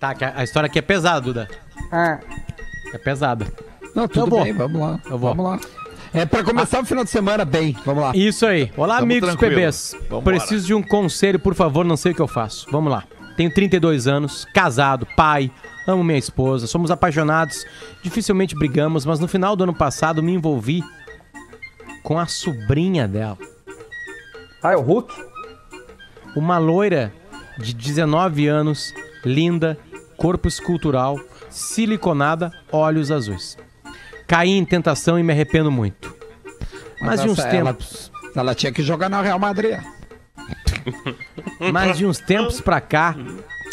[0.00, 1.48] Tá, que a a história aqui é pesada, Duda.
[1.90, 2.18] Ah,
[2.94, 3.46] É pesada.
[3.94, 4.44] Não, tudo Eu vou.
[4.44, 5.00] bem, vamos lá.
[5.06, 5.34] Eu vou.
[5.34, 5.60] Vamos lá.
[6.14, 8.12] É pra começar o final de semana bem, vamos lá.
[8.14, 8.72] Isso aí.
[8.76, 9.54] Olá, Tamo amigos tranquilo.
[9.56, 9.94] bebês.
[10.08, 10.24] Vambora.
[10.24, 12.66] Preciso de um conselho, por favor, não sei o que eu faço.
[12.70, 13.04] Vamos lá.
[13.36, 15.50] Tenho 32 anos, casado, pai,
[15.86, 17.64] amo minha esposa, somos apaixonados,
[18.02, 20.82] dificilmente brigamos, mas no final do ano passado me envolvi
[22.02, 23.38] com a sobrinha dela.
[24.62, 25.14] ah, é o Hulk?
[26.34, 27.12] Uma loira
[27.58, 28.92] de 19 anos,
[29.24, 29.78] linda,
[30.18, 33.56] corpo escultural, siliconada, olhos azuis.
[34.26, 36.14] Caí em tentação e me arrependo muito.
[37.00, 39.78] Mas de uns essa- ela- tempos, Ela tinha que jogar na Real Madrid.
[41.72, 43.16] mas de uns tempos pra cá,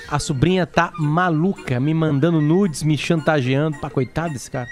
[0.08, 3.78] a sobrinha tá maluca, me mandando nudes, me chantageando.
[3.80, 4.68] Pá, coitado desse cara.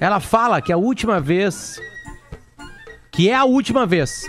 [0.00, 1.80] Ela fala que a última vez.
[3.10, 4.28] Que é a última vez.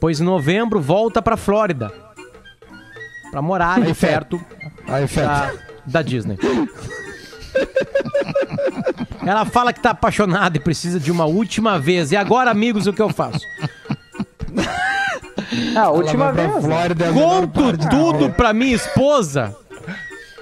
[0.00, 1.92] Pois em novembro volta pra Flórida.
[3.30, 4.40] Pra morar ali Aí, perto
[4.86, 5.52] Aí, da,
[5.86, 6.38] da Disney.
[9.24, 12.12] Ela fala que tá apaixonada e precisa de uma última vez.
[12.12, 13.40] E agora, amigos, o que eu faço?
[15.76, 16.48] Ah, a última vez.
[16.54, 16.60] né?
[16.62, 19.54] Flórida, Conto tudo pra minha esposa.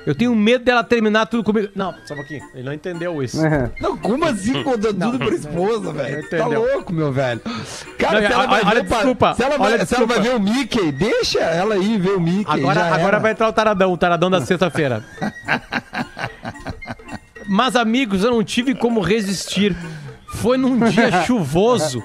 [0.08, 1.68] Eu tenho medo dela terminar tudo comigo.
[1.74, 2.42] Não, só um pouquinho.
[2.54, 3.44] Ele não entendeu isso.
[3.44, 3.70] É.
[3.78, 6.30] Não, como assim contando tudo pra esposa, velho?
[6.30, 7.42] Tá louco, meu velho.
[7.98, 10.06] Cara, Não, se ela olha- vai olha ver desculpa, Se ela olha vai, se ela
[10.06, 12.50] vai ver o Mickey, deixa ela ir ver o Mickey.
[12.50, 15.04] Agora, agora vai entrar o taradão, o taradão da sexta-feira.
[17.46, 19.76] Mas, amigos, eu não tive como resistir.
[20.36, 22.02] Foi num dia chuvoso.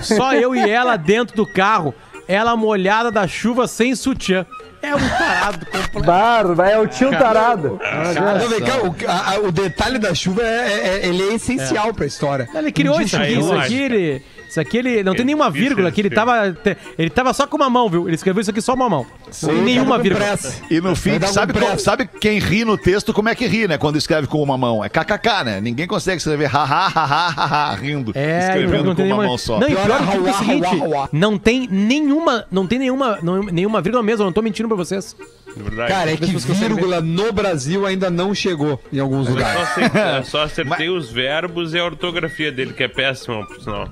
[0.00, 1.94] Só eu e ela dentro do carro.
[2.26, 4.46] Ela molhada da chuva sem sutiã.
[4.82, 6.02] É um tarado completo.
[6.06, 7.80] Barro, vai, é o tio tarado.
[7.84, 11.22] Ah, não, vem cá, o, a- a- o detalhe da chuva é, é- é- ele
[11.30, 12.48] é essencial pra história.
[12.54, 13.16] Ele criou Um isso
[13.54, 14.22] aqui, ele.
[14.52, 15.02] Isso aqui ele.
[15.02, 16.54] Não tem É nenhuma vírgula aqui, ele tava.
[16.98, 18.06] Ele tava só com uma mão, viu?
[18.06, 19.06] Ele escreveu isso aqui só uma mão.
[19.40, 20.38] Tem nenhuma com vírgula.
[20.70, 23.78] E no fim, sabe, sabe quem ri no texto, como é que ri, né?
[23.78, 24.84] Quando escreve com uma mão.
[24.84, 25.58] É kkk, né?
[25.58, 28.12] Ninguém consegue escrever ha ha ha ha rindo.
[28.14, 29.26] É, escrevendo não com tem uma nenhuma.
[29.28, 29.58] mão só.
[29.58, 33.42] Não, e Pior é que é o seguinte, não tem nenhuma, não tem nenhuma, não-
[33.44, 35.16] nenhuma vírgula mesmo, eu não tô mentindo pra vocês.
[35.56, 35.90] Verdade.
[35.92, 39.62] Cara, é que vírgula no Brasil ainda não chegou em alguns Eu só lugares.
[39.70, 43.88] acertei, eu só acertei os verbos e a ortografia dele, que é péssima, por sinal.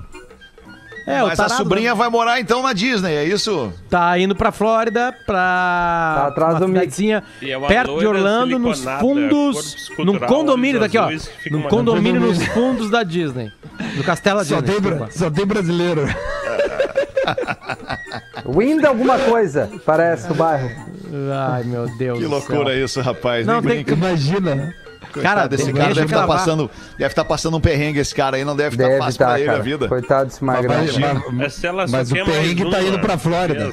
[1.07, 3.73] É, Mas a sobrinha vai morar então na Disney, é isso?
[3.89, 8.83] tá indo pra Flórida, pra Tá atrás uma do cidadezinha é perto de Orlando, nos
[8.99, 13.51] fundos, num condomínio daqui, ó, que num condomínio nos fundos da Disney,
[13.97, 14.61] do Castelo Disney.
[14.61, 16.03] tem, bra- só tem brasileiro.
[18.45, 20.69] Wind alguma coisa, parece o bairro.
[21.51, 22.85] Ai, meu Deus Que loucura céu.
[22.85, 23.45] isso, rapaz.
[23.45, 23.93] Não, Nem tem brinca.
[23.93, 24.73] Imagina, né?
[25.11, 26.33] Cara, Coitado, esse deixa cara deve estar vá.
[26.35, 29.27] passando, deve estar passando um perrengue esse cara aí, não deve estar Deve fácil pra
[29.27, 29.63] estar, ele a cara.
[29.63, 29.87] vida.
[29.87, 30.75] Coitado desse magrão.
[30.75, 33.71] Mas- mas- É se ela só Mas o perrengue tá indo pra Flórida.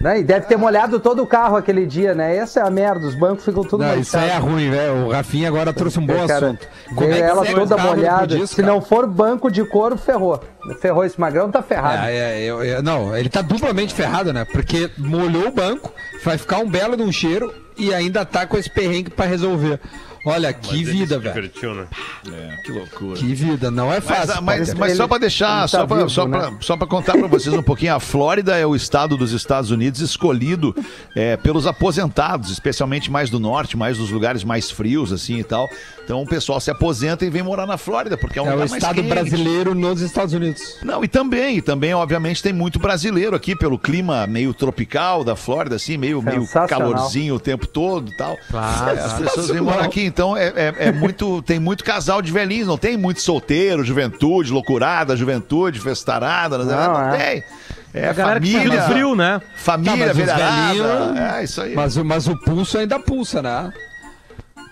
[0.00, 0.20] Né?
[0.20, 2.36] E deve ter molhado todo o carro aquele dia, né?
[2.36, 5.06] Essa é a merda, os bancos ficam tudo Não, isso aí é ruim, velho.
[5.06, 6.66] O Rafinha agora trouxe um bom É, cara, assunto.
[6.98, 8.26] veio é que ela toda molhada.
[8.26, 8.68] disso, Se cara?
[8.74, 10.42] não for banco de couro, ferrou.
[10.78, 12.04] Ferrou esse magrão, tá ferrado.
[12.08, 14.44] É, é, eu- eu- não, ele tá duplamente ferrado, né?
[14.44, 15.90] Porque molhou o banco,
[16.22, 19.80] vai ficar um belo de um cheiro e ainda tá com esse perrengue pra resolver.
[20.24, 21.34] Olha, Mas que vida, velho.
[21.34, 21.86] divertiu, né?
[22.32, 23.18] É, que loucura.
[23.18, 24.42] Que vida, não é Mas, fácil.
[24.42, 24.76] mas, Potter.
[24.78, 26.38] mas só Ele- para deixar, ele só tá para vivo, só né?
[26.38, 29.70] pra- só pra contar para vocês um pouquinho, a Flórida é o estado dos Estados
[29.70, 30.74] Unidos escolhido
[31.14, 35.68] é, pelos aposentados, especialmente mais do norte, mais dos lugares mais frios, assim e tal.
[36.04, 38.52] Então o pessoal se aposenta e vem morar na Flórida, porque é um É o
[38.52, 39.08] lugar mais estado quente.
[39.08, 40.78] brasileiro nos Estados Unidos.
[40.82, 45.36] Não, e também, e também, obviamente, tem muito brasileiro aqui, pelo clima meio tropical da
[45.36, 48.36] Flórida, assim, meio, meio calorzinho o tempo todo e tal.
[48.50, 51.42] Claro, É, as pessoas vêm morar aqui, então é, é, é muito.
[51.42, 56.92] Tem muito casal de velhinhos, não tem muito solteiro, juventude, loucurada, juventude, festarada, não, Não,
[56.94, 57.18] não é.
[57.18, 57.44] tem.
[57.92, 58.80] É A que família.
[58.82, 59.40] no frio, né?
[59.40, 61.74] Tá, Família, velhinhos- É isso aí.
[61.74, 63.72] Mas, o- mas o pulso ainda pulsa, né?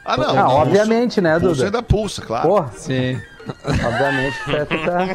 [0.05, 0.31] ah, não.
[0.31, 1.65] Ah, não, obviamente, né, Pulso Duda?
[1.67, 2.49] ainda pulsa, claro.
[2.49, 3.21] Porra, Sim.
[3.65, 5.07] obviamente, o Feto tá.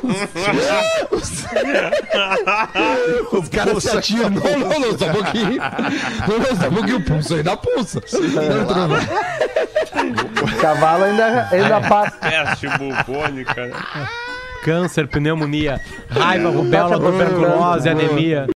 [3.32, 4.30] Os caras se atiram.
[4.30, 5.58] Não, não, não, só um pouquinho.
[6.28, 6.98] Não, não, só um pouquinho.
[6.98, 8.00] O pulso ainda pulsa.
[8.00, 9.47] O
[10.58, 12.18] cavalo ainda, ainda passa.
[12.18, 13.70] Peste bubônica.
[14.64, 18.46] Câncer, pneumonia, raiva, rubéola, tuberculose, anemia.